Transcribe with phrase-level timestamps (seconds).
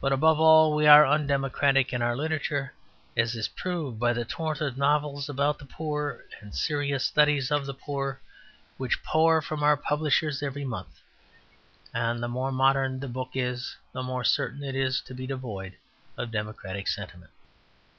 [0.00, 2.72] But above all we are undemocratic in our literature,
[3.14, 7.66] as is proved by the torrent of novels about the poor and serious studies of
[7.66, 8.22] the poor
[8.78, 11.02] which pour from our publishers every month.
[11.92, 15.74] And the more "modern" the book is the more certain it is to be devoid
[16.16, 17.32] of democratic sentiment.